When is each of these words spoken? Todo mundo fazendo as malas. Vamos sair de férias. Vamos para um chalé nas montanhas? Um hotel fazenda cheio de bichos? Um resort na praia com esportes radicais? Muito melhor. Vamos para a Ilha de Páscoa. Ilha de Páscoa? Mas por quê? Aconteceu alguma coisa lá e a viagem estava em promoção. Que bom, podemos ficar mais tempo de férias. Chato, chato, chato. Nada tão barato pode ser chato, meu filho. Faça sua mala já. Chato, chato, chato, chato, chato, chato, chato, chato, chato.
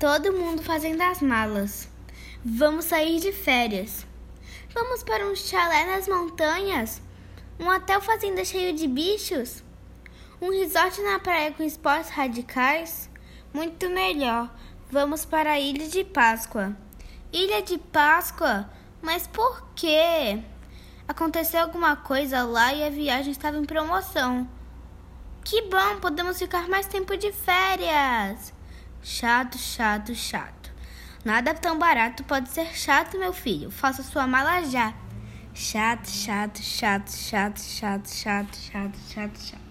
Todo 0.00 0.32
mundo 0.32 0.62
fazendo 0.62 1.02
as 1.02 1.20
malas. 1.20 1.86
Vamos 2.42 2.86
sair 2.86 3.20
de 3.20 3.32
férias. 3.32 4.06
Vamos 4.72 5.02
para 5.02 5.26
um 5.26 5.36
chalé 5.36 5.84
nas 5.94 6.08
montanhas? 6.08 7.02
Um 7.58 7.68
hotel 7.68 8.00
fazenda 8.00 8.42
cheio 8.42 8.74
de 8.74 8.88
bichos? 8.88 9.62
Um 10.40 10.48
resort 10.52 11.02
na 11.02 11.18
praia 11.18 11.52
com 11.52 11.62
esportes 11.62 12.08
radicais? 12.08 13.10
Muito 13.52 13.90
melhor. 13.90 14.50
Vamos 14.90 15.26
para 15.26 15.52
a 15.52 15.60
Ilha 15.60 15.86
de 15.86 16.02
Páscoa. 16.02 16.74
Ilha 17.30 17.60
de 17.60 17.76
Páscoa? 17.76 18.70
Mas 19.02 19.26
por 19.26 19.62
quê? 19.74 20.42
Aconteceu 21.06 21.60
alguma 21.60 21.94
coisa 21.94 22.42
lá 22.42 22.72
e 22.72 22.82
a 22.84 22.88
viagem 22.88 23.32
estava 23.32 23.58
em 23.58 23.66
promoção. 23.66 24.48
Que 25.44 25.60
bom, 25.60 26.00
podemos 26.00 26.38
ficar 26.38 26.70
mais 26.70 26.86
tempo 26.86 27.18
de 27.18 27.30
férias. 27.32 28.58
Chato, 29.02 29.56
chato, 29.56 30.14
chato. 30.14 30.70
Nada 31.24 31.54
tão 31.54 31.78
barato 31.78 32.22
pode 32.24 32.48
ser 32.50 32.74
chato, 32.76 33.18
meu 33.18 33.32
filho. 33.32 33.70
Faça 33.70 34.02
sua 34.02 34.26
mala 34.26 34.62
já. 34.62 34.94
Chato, 35.54 36.08
chato, 36.08 36.62
chato, 36.62 37.10
chato, 37.10 37.58
chato, 37.60 38.08
chato, 38.08 38.56
chato, 38.56 38.98
chato, 39.08 39.38
chato. 39.38 39.69